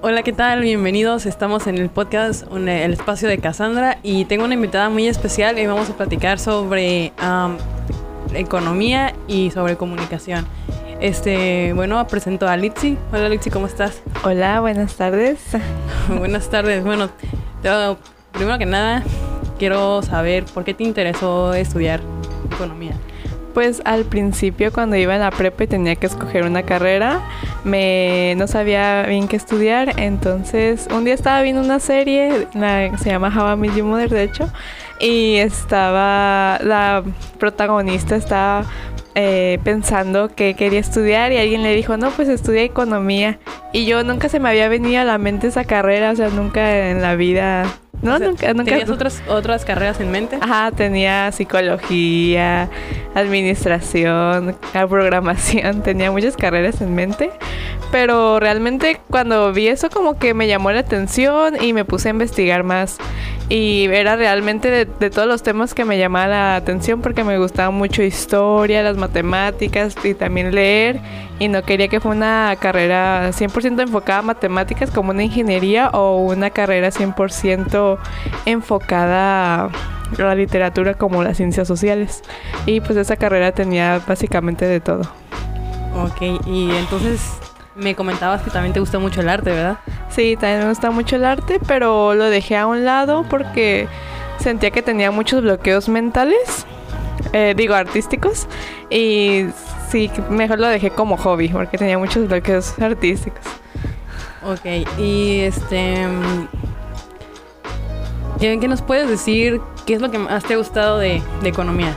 [0.00, 0.60] Hola, ¿qué tal?
[0.60, 1.26] Bienvenidos.
[1.26, 5.66] Estamos en el podcast, el espacio de Cassandra, y tengo una invitada muy especial y
[5.66, 7.12] vamos a platicar sobre
[8.32, 10.46] economía y sobre comunicación.
[11.00, 12.96] Este, bueno, presento a Litsi.
[13.12, 14.00] Hola Litsi, ¿cómo estás?
[14.22, 15.40] Hola, buenas tardes.
[16.16, 16.84] buenas tardes.
[16.84, 17.10] Bueno,
[18.30, 19.02] primero que nada,
[19.58, 22.00] quiero saber por qué te interesó estudiar
[22.54, 22.94] economía.
[23.58, 27.22] Pues al principio cuando iba en la prepa y tenía que escoger una carrera,
[27.64, 33.34] me no sabía bien qué estudiar, entonces un día estaba viendo una serie, se llama
[33.36, 34.48] How I Mother de hecho,
[35.00, 37.02] y estaba la
[37.40, 38.64] protagonista estaba
[39.16, 43.40] eh, pensando que quería estudiar y alguien le dijo, no, pues estudia economía.
[43.72, 46.90] Y yo nunca se me había venido a la mente esa carrera, o sea, nunca
[46.90, 47.64] en la vida
[48.02, 48.64] no, nunca, nunca.
[48.64, 50.38] ¿Tenías otras, otras carreras en mente?
[50.40, 52.68] Ajá, tenía psicología,
[53.14, 54.56] administración,
[54.88, 57.30] programación, tenía muchas carreras en mente.
[57.90, 62.10] Pero realmente cuando vi eso como que me llamó la atención y me puse a
[62.10, 62.98] investigar más.
[63.48, 67.38] Y era realmente de, de todos los temas que me llamaba la atención porque me
[67.38, 71.00] gustaba mucho historia, las matemáticas y también leer.
[71.38, 76.18] Y no quería que fuera una carrera 100% enfocada a matemáticas como una ingeniería o
[76.18, 77.98] una carrera 100%
[78.44, 79.70] enfocada a
[80.16, 82.22] la literatura como las ciencias sociales.
[82.66, 85.02] Y pues esa carrera tenía básicamente de todo.
[85.94, 87.38] Ok, y entonces
[87.78, 89.78] me comentabas que también te gusta mucho el arte, ¿verdad?
[90.10, 93.88] Sí, también me gusta mucho el arte, pero lo dejé a un lado porque
[94.38, 96.66] sentía que tenía muchos bloqueos mentales,
[97.32, 98.48] eh, digo artísticos,
[98.90, 99.46] y
[99.90, 103.44] sí, mejor lo dejé como hobby porque tenía muchos bloqueos artísticos.
[104.44, 106.06] Ok, y este...
[108.40, 109.60] ¿Qué nos puedes decir?
[109.84, 111.96] ¿Qué es lo que más te ha gustado de, de economía?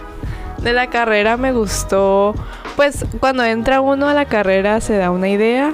[0.58, 2.34] De la carrera me gustó
[2.76, 5.74] pues cuando entra uno a la carrera se da una idea,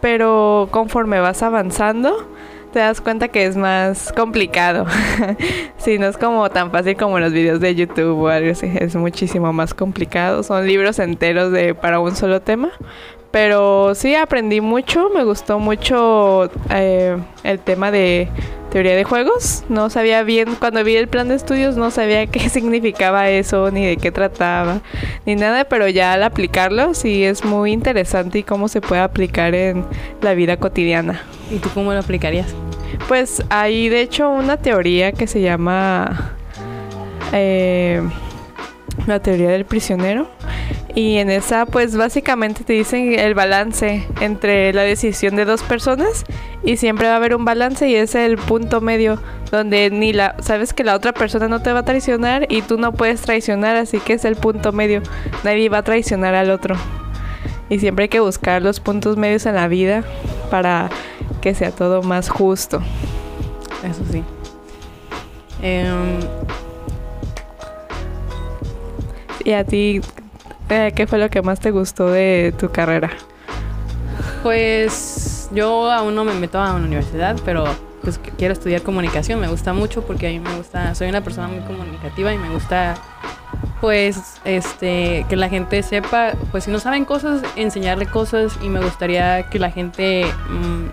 [0.00, 2.26] pero conforme vas avanzando,
[2.72, 4.86] te das cuenta que es más complicado.
[5.76, 8.96] sí, no es como tan fácil como los videos de YouTube o algo así, es
[8.96, 10.42] muchísimo más complicado.
[10.42, 12.70] Son libros enteros de para un solo tema.
[13.30, 18.28] Pero sí aprendí mucho, me gustó mucho eh, el tema de
[18.72, 19.64] teoría de juegos.
[19.68, 23.86] No sabía bien, cuando vi el plan de estudios no sabía qué significaba eso, ni
[23.86, 24.80] de qué trataba,
[25.26, 29.54] ni nada, pero ya al aplicarlo sí es muy interesante y cómo se puede aplicar
[29.54, 29.84] en
[30.22, 31.22] la vida cotidiana.
[31.50, 32.48] ¿Y tú cómo lo aplicarías?
[33.08, 36.32] Pues hay de hecho una teoría que se llama
[37.32, 38.00] eh,
[39.06, 40.28] la teoría del prisionero
[40.94, 46.24] y en esa, pues básicamente te dicen el balance entre la decisión de dos personas
[46.62, 49.18] y siempre va a haber un balance y es el punto medio
[49.50, 52.76] donde ni la sabes que la otra persona no te va a traicionar y tú
[52.76, 55.02] no puedes traicionar, así que es el punto medio.
[55.44, 56.76] Nadie va a traicionar al otro.
[57.70, 60.04] Y siempre hay que buscar los puntos medios en la vida
[60.50, 60.90] para
[61.40, 62.82] que sea todo más justo.
[63.82, 64.22] Eso sí.
[65.62, 66.20] Em,
[69.44, 70.00] ¿Y a ti
[70.94, 73.10] ¿Qué fue lo que más te gustó de tu carrera?
[74.42, 77.64] Pues yo aún no me meto a una universidad, pero
[78.00, 79.38] pues quiero estudiar comunicación.
[79.38, 82.48] Me gusta mucho porque a mí me gusta, soy una persona muy comunicativa y me
[82.48, 82.94] gusta
[83.82, 88.80] pues este que la gente sepa, pues si no saben cosas, enseñarle cosas y me
[88.80, 90.86] gustaría que la gente mm,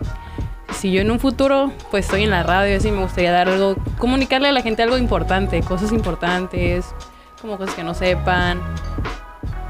[0.73, 3.75] si yo en un futuro pues estoy en la radio así me gustaría dar algo,
[3.97, 6.85] comunicarle a la gente algo importante, cosas importantes,
[7.41, 8.59] como cosas que no sepan,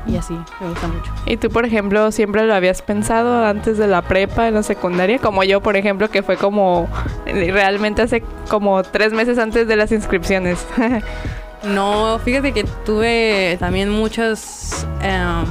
[0.10, 1.12] y así, me gusta mucho.
[1.26, 5.20] ¿Y tú, por ejemplo, siempre lo habías pensado antes de la prepa, en la secundaria?
[5.20, 6.88] Como yo, por ejemplo, que fue como
[7.26, 10.66] realmente hace como tres meses antes de las inscripciones.
[11.64, 15.46] no, fíjate que tuve también muchas em,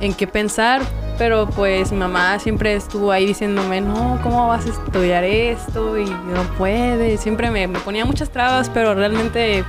[0.00, 0.82] en qué pensar,
[1.18, 5.98] pero pues mi mamá siempre estuvo ahí diciéndome, no, ¿cómo vas a estudiar esto?
[5.98, 7.20] Y no puedes.
[7.20, 9.64] Siempre me, me ponía muchas trabas, pero realmente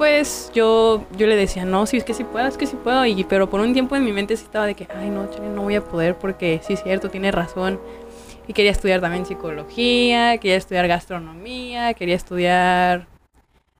[0.00, 3.04] pues yo, yo le decía, no, si es que sí puedo, es que sí puedo.
[3.04, 5.60] Y, pero por un tiempo en mi mente sí estaba de que, ay, no, no
[5.60, 7.78] voy a poder porque sí es cierto, tiene razón.
[8.48, 13.08] Y quería estudiar también psicología, quería estudiar gastronomía, quería estudiar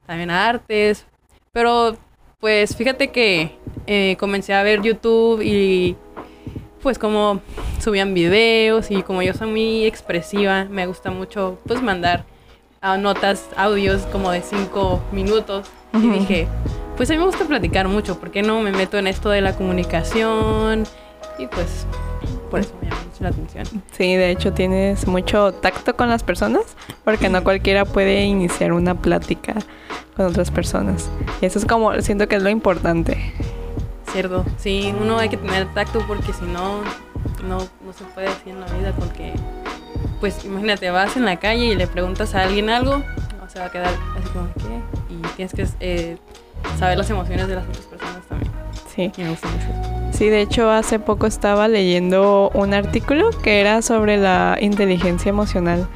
[0.06, 1.06] también artes.
[1.52, 1.96] Pero
[2.38, 3.56] pues fíjate que
[3.87, 5.96] eh, comencé a ver YouTube y
[6.82, 7.40] pues como
[7.81, 12.26] subían videos y como yo soy muy expresiva, me gusta mucho pues mandar
[12.99, 16.48] notas, audios como de cinco minutos y dije,
[16.96, 19.40] pues a mí me gusta platicar mucho, ¿por qué no me meto en esto de
[19.40, 20.84] la comunicación?
[21.38, 21.87] Y pues
[22.50, 23.82] por eso me llama mucho la atención.
[23.92, 26.62] Sí, de hecho tienes mucho tacto con las personas,
[27.04, 29.54] porque no cualquiera puede iniciar una plática
[30.16, 31.10] con otras personas.
[31.40, 33.32] Y eso es como, siento que es lo importante.
[34.12, 36.82] Cierto, sí, uno hay que tener tacto porque si no,
[37.48, 39.32] no, no se puede así en la vida porque
[40.20, 43.02] pues imagínate, vas en la calle y le preguntas a alguien algo,
[43.42, 44.69] o se va a quedar así como, ¿qué?
[45.40, 46.16] Y tienes que eh,
[46.78, 48.52] saber las emociones de las otras personas también.
[48.94, 49.12] Sí.
[49.16, 50.19] Me gusta mucho eso.
[50.19, 55.88] Sí, de hecho hace poco estaba leyendo un artículo que era sobre la inteligencia emocional.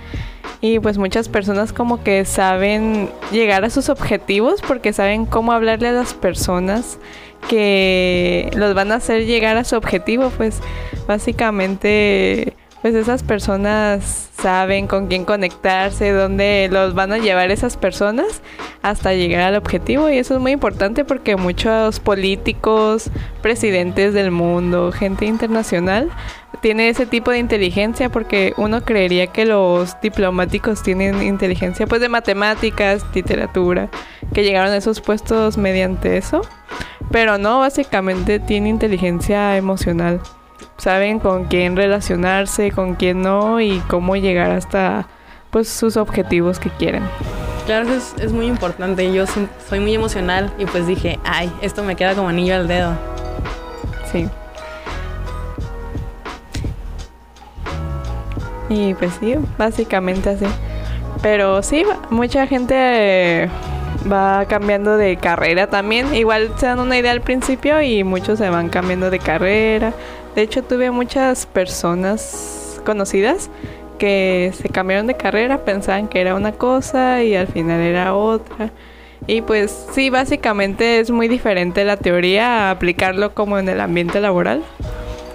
[0.62, 5.88] Y pues muchas personas como que saben llegar a sus objetivos porque saben cómo hablarle
[5.88, 6.98] a las personas
[7.50, 10.30] que los van a hacer llegar a su objetivo.
[10.30, 10.60] Pues
[11.06, 18.42] básicamente pues esas personas saben con quién conectarse, dónde los van a llevar esas personas
[18.82, 20.10] hasta llegar al objetivo.
[20.10, 23.10] Y eso es muy importante porque muchos políticos,
[23.40, 26.10] presidentes del mundo, gente internacional
[26.60, 32.10] tiene ese tipo de inteligencia porque uno creería que los diplomáticos tienen inteligencia pues de
[32.10, 33.88] matemáticas, literatura,
[34.34, 36.42] que llegaron a esos puestos mediante eso,
[37.10, 40.20] pero no, básicamente tiene inteligencia emocional
[40.76, 45.06] saben con quién relacionarse, con quién no y cómo llegar hasta
[45.50, 47.02] pues sus objetivos que quieren.
[47.66, 49.12] Claro, es, es muy importante.
[49.12, 52.68] Yo soy, soy muy emocional y pues dije, ay, esto me queda como anillo al
[52.68, 52.92] dedo.
[54.12, 54.28] Sí.
[58.68, 60.46] Y pues sí, básicamente así.
[61.22, 63.48] Pero sí, mucha gente eh,
[64.10, 66.14] va cambiando de carrera también.
[66.14, 69.92] Igual se dan una idea al principio y muchos se van cambiando de carrera.
[70.34, 73.50] De hecho, tuve muchas personas conocidas
[73.98, 78.70] que se cambiaron de carrera, pensaban que era una cosa y al final era otra.
[79.26, 84.20] Y pues sí, básicamente es muy diferente la teoría a aplicarlo como en el ambiente
[84.20, 84.62] laboral.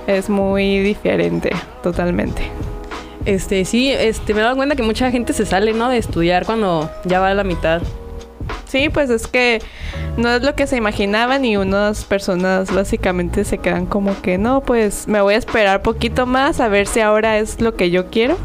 [0.06, 1.52] Es muy diferente,
[1.82, 2.44] totalmente.
[3.26, 5.90] Este, sí, este, me he dado cuenta que mucha gente se sale, ¿no?
[5.90, 7.82] De estudiar cuando ya va a la mitad.
[8.68, 9.62] Sí, pues es que
[10.20, 14.62] no es lo que se imaginaban y unas personas básicamente se quedan como que no,
[14.62, 18.10] pues me voy a esperar poquito más a ver si ahora es lo que yo
[18.10, 18.38] quiero.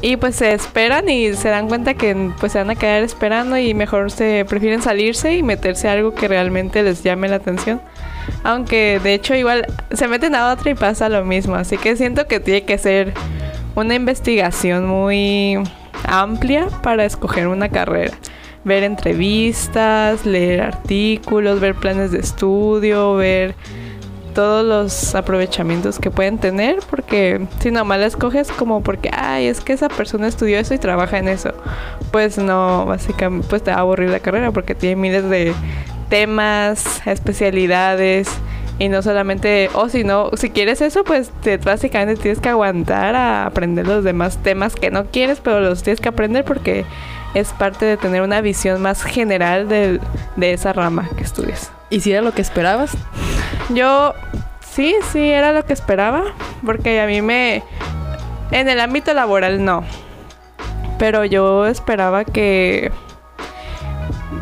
[0.00, 3.56] Y pues se esperan y se dan cuenta que pues se van a quedar esperando
[3.56, 7.80] y mejor se prefieren salirse y meterse a algo que realmente les llame la atención.
[8.42, 11.54] Aunque de hecho igual se meten a otra y pasa lo mismo.
[11.54, 13.12] Así que siento que tiene que ser
[13.76, 15.58] una investigación muy
[16.04, 18.12] amplia para escoger una carrera.
[18.64, 23.54] Ver entrevistas, leer artículos, ver planes de estudio, ver
[24.34, 29.60] todos los aprovechamientos que pueden tener, porque si nomás la escoges como porque, ay, es
[29.60, 31.52] que esa persona estudió eso y trabaja en eso,
[32.10, 35.52] pues no, básicamente, pues te va a aburrir la carrera porque tiene miles de
[36.08, 38.28] temas, especialidades
[38.78, 43.14] y no solamente, o si no, si quieres eso, pues te, básicamente tienes que aguantar
[43.14, 46.84] a aprender los demás temas que no quieres, pero los tienes que aprender porque
[47.34, 50.00] es parte de tener una visión más general de,
[50.36, 51.70] de esa rama que estudias.
[51.90, 52.96] ¿Y si era lo que esperabas?
[53.70, 54.14] Yo
[54.60, 56.24] sí, sí, era lo que esperaba,
[56.64, 57.62] porque a mí me...
[58.50, 59.84] En el ámbito laboral no,
[60.98, 62.92] pero yo esperaba que...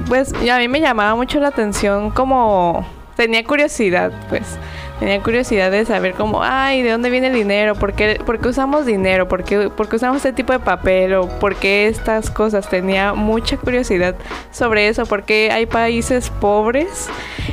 [0.08, 2.86] Pues a mí me llamaba mucho la atención como...
[3.16, 4.58] Tenía curiosidad, pues.
[5.00, 7.74] Tenía curiosidad de saber cómo, ay, ¿de dónde viene el dinero?
[7.74, 9.28] ¿Por qué, por qué usamos dinero?
[9.28, 11.14] ¿Por qué, ¿Por qué usamos este tipo de papel?
[11.14, 12.68] ¿O por qué estas cosas?
[12.68, 14.14] Tenía mucha curiosidad
[14.50, 15.06] sobre eso.
[15.06, 17.08] Porque hay países pobres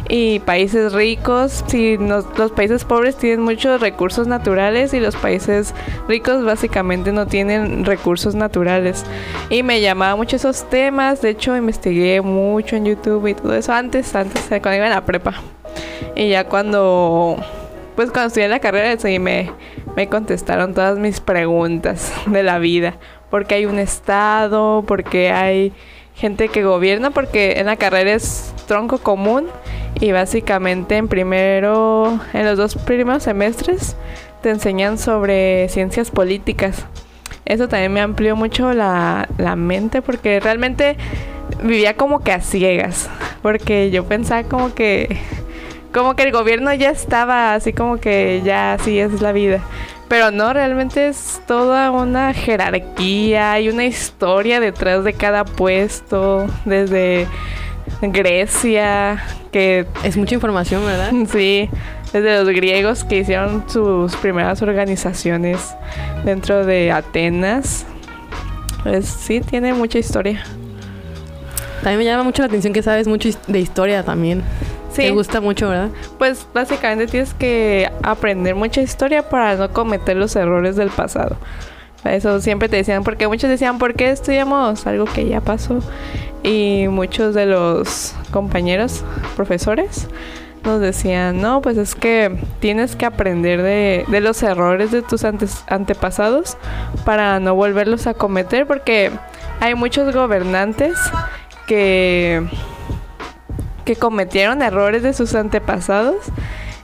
[0.09, 1.63] y países ricos.
[1.67, 5.73] Si los países pobres tienen muchos recursos naturales y los países
[6.09, 9.05] ricos básicamente no tienen recursos naturales.
[9.49, 11.21] Y me llamaba mucho esos temas.
[11.21, 15.05] De hecho, investigué mucho en YouTube y todo eso antes, antes, cuando iba en la
[15.05, 15.41] prepa.
[16.15, 17.37] Y ya cuando,
[17.95, 19.51] pues cuando estudié la carrera, sí me,
[19.95, 22.97] me contestaron todas mis preguntas de la vida.
[23.29, 25.73] Porque hay un estado, porque hay
[26.15, 29.47] gente que gobierna, porque en la carrera es tronco común
[29.99, 33.95] y básicamente en primero, en los dos primeros semestres,
[34.41, 36.85] te enseñan sobre ciencias políticas.
[37.45, 40.97] Eso también me amplió mucho la, la mente porque realmente
[41.63, 43.09] vivía como que a ciegas.
[43.41, 45.17] Porque yo pensaba como que
[45.93, 49.61] como que el gobierno ya estaba así como que ya así es la vida.
[50.07, 57.27] Pero no, realmente es toda una jerarquía y una historia detrás de cada puesto, desde
[58.01, 61.11] Grecia, que Es mucha información, ¿verdad?
[61.31, 61.69] sí,
[62.13, 65.75] desde los griegos que hicieron sus primeras organizaciones
[66.23, 67.85] dentro de Atenas.
[68.83, 70.43] Pues sí, tiene mucha historia.
[71.81, 74.43] También me llama mucho la atención que sabes mucho de historia también.
[74.97, 75.03] Sí.
[75.03, 75.89] Te gusta mucho, ¿verdad?
[76.17, 81.37] Pues básicamente tienes que aprender mucha historia para no cometer los errores del pasado.
[82.03, 85.81] Eso siempre te decían, porque muchos decían, ¿por qué estudiamos algo que ya pasó?
[86.41, 89.03] Y muchos de los compañeros,
[89.35, 90.07] profesores,
[90.63, 95.23] nos decían, no, pues es que tienes que aprender de, de los errores de tus
[95.25, 96.57] antes, antepasados
[97.05, 99.11] para no volverlos a cometer, porque
[99.59, 100.97] hay muchos gobernantes
[101.67, 102.47] que,
[103.87, 106.17] que cometieron errores de sus antepasados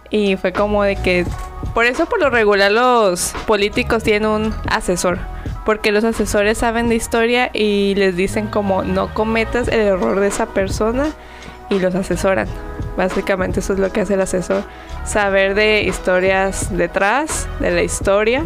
[0.09, 1.25] y fue como de que,
[1.73, 5.19] por eso por lo regular los políticos tienen un asesor
[5.65, 10.27] porque los asesores saben de historia y les dicen como no cometas el error de
[10.27, 11.07] esa persona
[11.69, 12.47] y los asesoran.
[12.95, 14.63] Básicamente eso es lo que hace el asesor,
[15.05, 18.45] saber de historias detrás de la historia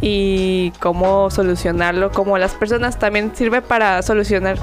[0.00, 4.56] y cómo solucionarlo, como las personas también sirve para solucionar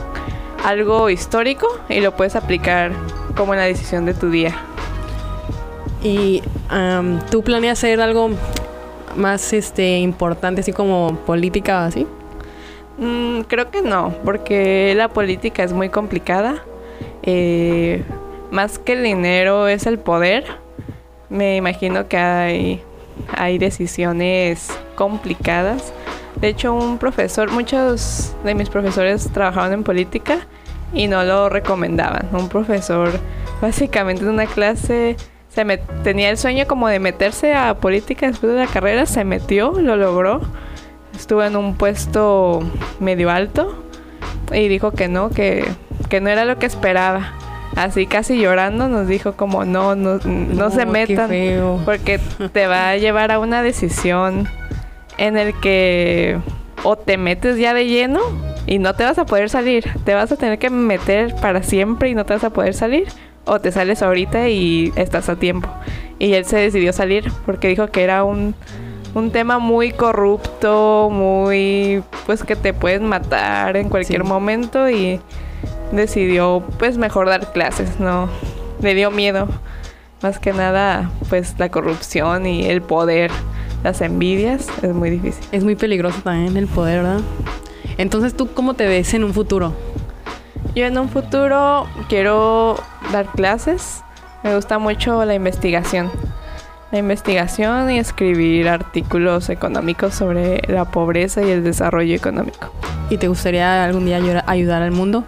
[0.66, 2.92] algo histórico y lo puedes aplicar
[3.38, 4.56] como en la decisión de tu día.
[6.04, 6.42] ¿Y
[6.72, 8.32] um, tú planeas hacer algo
[9.16, 12.08] más este importante, así como política o así?
[12.98, 16.64] Mm, creo que no, porque la política es muy complicada.
[17.22, 18.04] Eh,
[18.50, 20.46] más que el dinero es el poder.
[21.30, 22.82] Me imagino que hay,
[23.38, 25.94] hay decisiones complicadas.
[26.42, 30.48] De hecho, un profesor, muchos de mis profesores trabajaban en política
[30.96, 32.30] y no lo recomendaban.
[32.32, 33.12] Un profesor,
[33.62, 35.18] básicamente en una clase,
[35.50, 39.24] se me, tenía el sueño como de meterse a política después de la carrera, se
[39.24, 40.42] metió, lo logró.
[41.16, 42.62] Estuvo en un puesto
[43.00, 43.86] medio alto
[44.52, 45.66] y dijo que no, que,
[46.10, 47.34] que no era lo que esperaba.
[47.76, 51.30] Así casi llorando nos dijo como no, no, no, se metan
[51.84, 52.20] porque
[52.54, 54.48] te va a llevar a una decisión
[55.18, 56.40] en el que
[56.84, 58.22] o te metes ya de lleno
[58.68, 62.10] y no te vas a poder salir, te vas a tener que meter para siempre
[62.10, 63.08] y no te vas a poder salir
[63.46, 65.70] o te sales ahorita y estás a tiempo.
[66.18, 68.56] Y él se decidió salir porque dijo que era un,
[69.14, 75.20] un tema muy corrupto, muy pues que te pueden matar en cualquier momento y
[75.92, 78.30] decidió pues mejor dar clases, no
[78.82, 79.48] le dio miedo.
[80.24, 83.30] Más que nada pues la corrupción y el poder,
[83.84, 85.44] las envidias es muy difícil.
[85.52, 87.22] Es muy peligroso también el poder, ¿verdad?
[87.98, 89.74] Entonces, ¿tú cómo te ves en un futuro?
[90.76, 92.78] Yo en un futuro quiero
[93.12, 94.04] dar clases.
[94.44, 96.12] Me gusta mucho la investigación.
[96.92, 102.72] La investigación y escribir artículos económicos sobre la pobreza y el desarrollo económico.
[103.10, 105.24] ¿Y te gustaría algún día ayudar al mundo?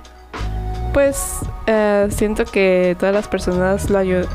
[0.94, 4.28] Pues eh, siento que todas las personas lo ayudan.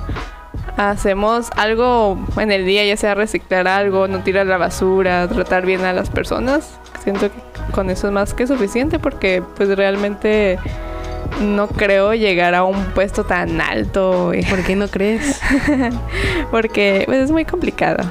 [0.76, 5.84] Hacemos algo en el día, ya sea reciclar algo, no tirar la basura, tratar bien
[5.84, 6.78] a las personas.
[7.02, 10.58] Siento que con eso es más que suficiente porque pues realmente
[11.40, 14.32] no creo llegar a un puesto tan alto.
[14.48, 15.40] ¿Por qué no crees?
[16.50, 18.04] Porque pues, es muy complicado.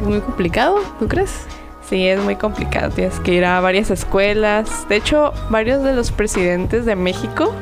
[0.00, 0.78] ¿Es muy complicado?
[0.98, 1.46] ¿Tú crees?
[1.88, 2.90] Sí, es muy complicado.
[2.90, 4.88] Tienes que ir a varias escuelas.
[4.88, 7.52] De hecho, varios de los presidentes de México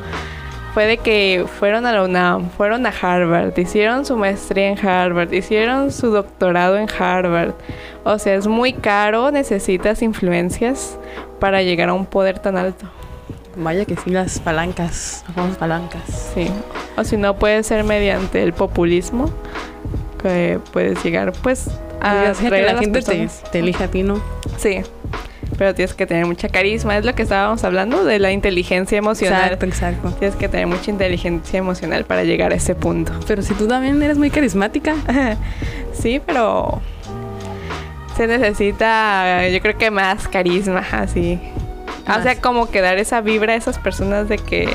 [0.76, 5.32] fue de que fueron a la UNAM, fueron a Harvard, hicieron su maestría en Harvard,
[5.32, 7.54] hicieron su doctorado en Harvard.
[8.04, 10.98] O sea, es muy caro, necesitas influencias
[11.40, 12.84] para llegar a un poder tan alto.
[13.56, 16.02] Vaya que sí, las palancas, las palancas.
[16.34, 16.46] Sí.
[16.98, 19.30] O si no, puede ser mediante el populismo
[20.20, 21.70] que puedes llegar, pues,
[22.02, 24.20] a que la gente te, te elija a ti, ¿no?
[24.58, 24.82] Sí.
[25.58, 29.52] Pero tienes que tener mucha carisma, es lo que estábamos hablando de la inteligencia emocional.
[29.52, 30.10] Exacto, exacto.
[30.18, 33.12] Tienes que tener mucha inteligencia emocional para llegar a ese punto.
[33.26, 34.94] Pero si tú también eres muy carismática.
[35.92, 36.82] sí, pero
[38.16, 41.40] se necesita, yo creo que más carisma, así.
[42.08, 44.68] O sea, como que dar esa vibra a esas personas de que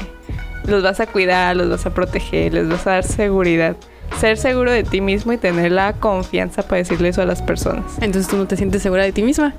[0.66, 3.76] los vas a cuidar, los vas a proteger, les vas a dar seguridad.
[4.20, 7.86] Ser seguro de ti mismo y tener la confianza para decirle eso a las personas.
[8.02, 9.54] Entonces tú no te sientes segura de ti misma.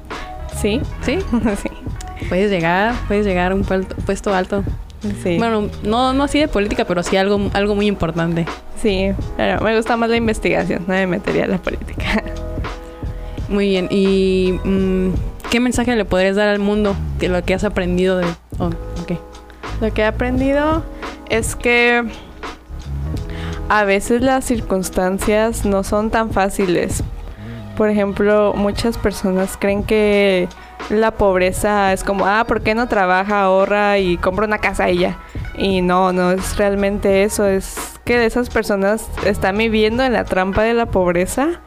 [0.61, 0.81] Sí.
[1.03, 1.19] ¿Sí?
[1.63, 1.71] sí.
[2.29, 4.63] Puedes llegar, puedes llegar a un puesto alto.
[5.23, 5.37] Sí.
[5.37, 8.47] Bueno, no, no así de política, pero sí algo, algo muy importante.
[8.81, 12.23] Sí, pero me gusta más la investigación, no me metería en la política.
[13.49, 13.89] Muy bien.
[13.91, 15.11] Y mm,
[15.53, 18.25] ¿Qué mensaje le podrías dar al mundo de lo que has aprendido de
[19.83, 20.83] Lo que he aprendido
[21.29, 22.03] es que
[23.69, 27.05] a veces las circunstancias no son tan fáciles.
[27.77, 30.49] Por ejemplo, muchas personas creen que
[30.91, 35.19] la pobreza es como, ah, ¿por qué no trabaja, ahorra y compra una casa ella?
[35.57, 40.63] Y no, no es realmente eso, es que esas personas están viviendo en la trampa
[40.63, 41.61] de la pobreza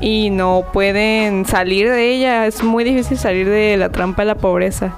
[0.00, 2.46] y no pueden salir de ella.
[2.46, 4.96] Es muy difícil salir de la trampa de la pobreza.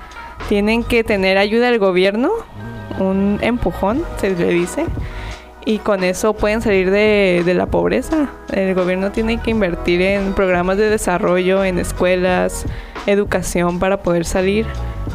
[0.49, 2.31] Tienen que tener ayuda del gobierno,
[2.99, 4.87] un empujón, se le dice,
[5.69, 8.31] y con eso pueden salir de, de la pobreza.
[8.51, 12.65] El gobierno tiene que invertir en programas de desarrollo, en escuelas,
[13.05, 14.65] educación para poder salir.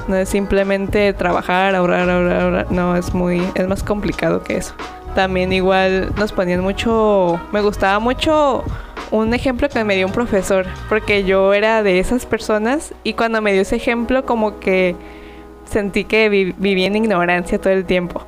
[0.08, 2.72] No es simplemente trabajar, ahorrar, ahorrar, ahorrar.
[2.72, 4.76] No, es muy, es más complicado que eso.
[5.16, 8.64] también igual nos ponían mucho, me gustaba mucho
[9.10, 13.42] un ejemplo que me dio un profesor, porque yo era de esas personas y cuando
[13.42, 14.96] me dio ese ejemplo como que
[15.66, 18.28] sentí que vivía en ignorancia todo el tiempo.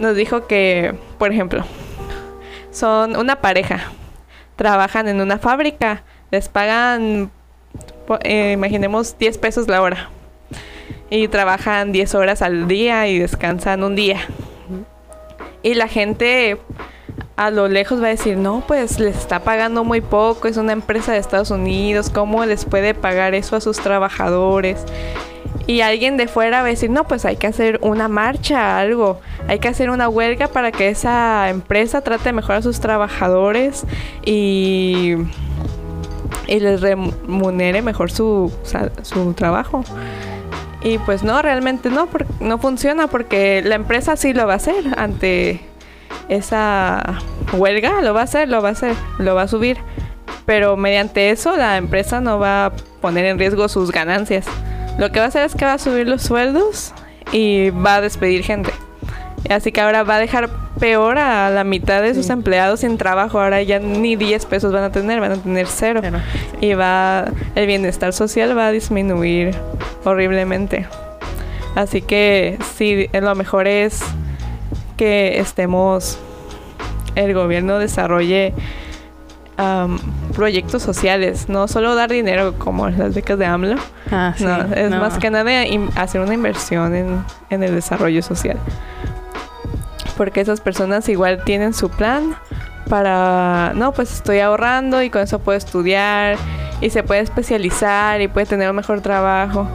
[0.00, 1.62] Nos dijo que, por ejemplo,
[2.70, 3.82] son una pareja,
[4.56, 7.30] trabajan en una fábrica, les pagan,
[8.22, 10.08] eh, imaginemos, 10 pesos la hora.
[11.10, 14.20] Y trabajan 10 horas al día y descansan un día.
[15.62, 16.56] Y la gente
[17.36, 20.72] a lo lejos va a decir, no, pues les está pagando muy poco, es una
[20.72, 24.82] empresa de Estados Unidos, ¿cómo les puede pagar eso a sus trabajadores?
[25.70, 29.20] Y alguien de fuera va a decir, no, pues hay que hacer una marcha, algo,
[29.46, 33.84] hay que hacer una huelga para que esa empresa trate mejor a sus trabajadores
[34.24, 35.14] y,
[36.48, 38.52] y les remunere mejor su,
[39.02, 39.84] su trabajo.
[40.82, 42.08] Y pues no, realmente no,
[42.40, 45.60] no funciona porque la empresa sí lo va a hacer ante
[46.28, 47.20] esa
[47.52, 49.76] huelga, lo va a hacer, lo va a hacer, lo va a subir.
[50.46, 54.48] Pero mediante eso la empresa no va a poner en riesgo sus ganancias.
[55.00, 56.92] Lo que va a hacer es que va a subir los sueldos
[57.32, 58.70] y va a despedir gente.
[59.48, 63.40] Así que ahora va a dejar peor a la mitad de sus empleados sin trabajo.
[63.40, 66.02] Ahora ya ni 10 pesos van a tener, van a tener cero.
[66.60, 69.54] Y va el bienestar social va a disminuir
[70.04, 70.86] horriblemente.
[71.76, 74.02] Así que sí, lo mejor es
[74.98, 76.18] que estemos,
[77.14, 78.52] el gobierno desarrolle
[80.30, 83.76] proyectos sociales, no solo dar dinero como las becas de AMLO.
[84.10, 84.34] Ah,
[84.74, 85.50] es más que nada
[85.96, 88.58] hacer una inversión en, en el desarrollo social
[90.20, 92.36] porque esas personas igual tienen su plan
[92.90, 96.36] para, no, pues estoy ahorrando y con eso puedo estudiar
[96.82, 99.66] y se puede especializar y puede tener un mejor trabajo.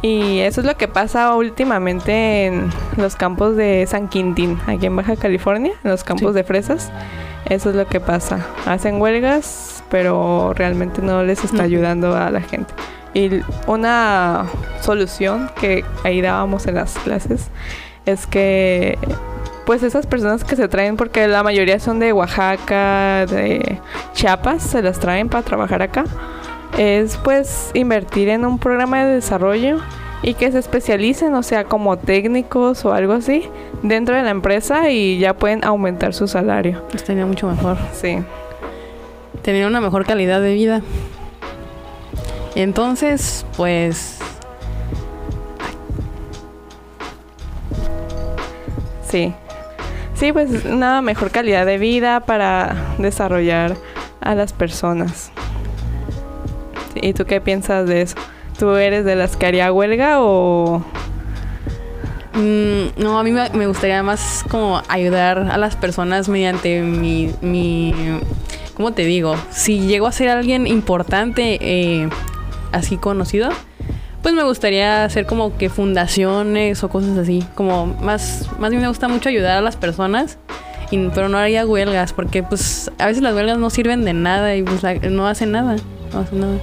[0.00, 4.94] Y eso es lo que pasa últimamente en los campos de San Quintín, aquí en
[4.94, 6.92] Baja California, en los campos de fresas.
[7.46, 8.46] Eso es lo que pasa.
[8.66, 12.72] Hacen huelgas, pero realmente no les está ayudando a la gente.
[13.12, 14.46] Y una
[14.80, 17.48] solución que ahí dábamos en las clases
[18.06, 18.98] es que
[19.66, 23.78] pues esas personas que se traen, porque la mayoría son de Oaxaca, de
[24.14, 26.04] Chiapas, se las traen para trabajar acá,
[26.78, 29.78] es pues invertir en un programa de desarrollo
[30.22, 33.48] y que se especialicen, o sea, como técnicos o algo así,
[33.82, 36.82] dentro de la empresa y ya pueden aumentar su salario.
[36.92, 37.76] Estaría mucho mejor.
[37.92, 38.18] Sí.
[39.42, 40.82] Tener una mejor calidad de vida.
[42.54, 44.20] Entonces, pues
[49.10, 49.34] Sí.
[50.14, 53.76] Sí, pues una mejor calidad de vida para desarrollar
[54.20, 55.32] a las personas.
[56.94, 58.16] ¿Y tú qué piensas de eso?
[58.58, 60.84] ¿Tú eres de las que haría huelga o...?
[62.34, 67.92] Mm, no, a mí me gustaría más como ayudar a las personas mediante mi, mi
[68.80, 69.36] ¿cómo te digo?
[69.50, 72.08] Si llego a ser alguien importante, eh,
[72.72, 73.50] así conocido,
[74.22, 77.44] pues me gustaría hacer como que fundaciones o cosas así.
[77.54, 80.38] Como más, más bien me gusta mucho ayudar a las personas,
[81.14, 84.62] pero no haría huelgas, porque pues a veces las huelgas no sirven de nada y
[84.62, 85.76] pues no hacen nada.
[86.14, 86.56] No hacen nada.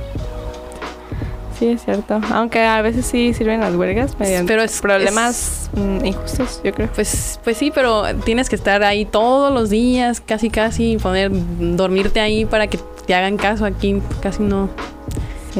[1.58, 2.22] Sí, es cierto.
[2.32, 6.89] Aunque a veces sí sirven las huelgas mediante pero es, problemas mm, injustos, yo creo.
[6.93, 12.20] Pues, pues sí, pero tienes que estar ahí todos los días, casi casi, poner, dormirte
[12.20, 13.65] ahí para que te hagan caso.
[13.65, 14.70] Aquí casi no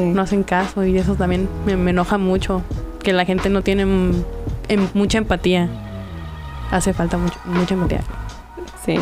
[0.02, 2.62] no hacen caso y eso también me, enoja mucho,
[3.02, 5.68] que la gente no tiene em, mucha empatía.
[6.70, 8.02] Hace falta mucha empatía.
[8.84, 8.96] Sí,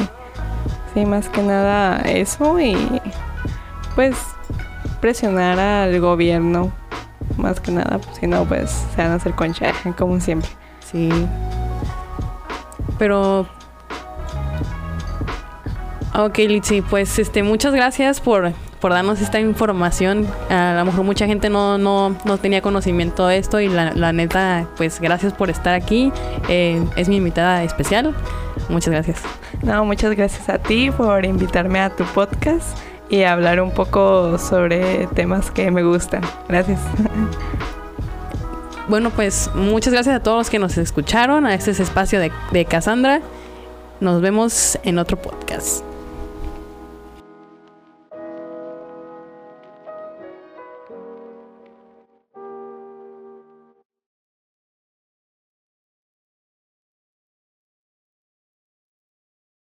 [0.95, 2.77] sí, más que nada eso y
[3.95, 4.17] pues
[5.01, 6.73] presionar al gobierno,
[7.37, 10.51] más que nada, pues, si no, pues se van a hacer concha, como siempre.
[10.81, 11.09] Sí.
[12.99, 13.47] Pero
[16.19, 20.27] Ok, Litsi, pues este, muchas gracias por, por darnos esta información.
[20.49, 24.15] A lo mejor mucha gente no, no, no tenía conocimiento de esto y la, la
[24.15, 26.11] neta, pues gracias por estar aquí.
[26.49, 28.15] Eh, es mi invitada especial.
[28.71, 29.21] Muchas gracias.
[29.63, 35.07] No, muchas gracias a ti por invitarme a tu podcast y hablar un poco sobre
[35.09, 36.23] temas que me gustan.
[36.49, 36.81] Gracias.
[38.89, 42.65] Bueno, pues muchas gracias a todos los que nos escucharon a este espacio de, de
[42.67, 43.21] Cassandra.
[43.99, 45.83] Nos vemos en otro podcast.